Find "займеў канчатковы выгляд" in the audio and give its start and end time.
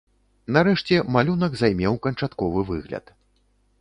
1.61-3.05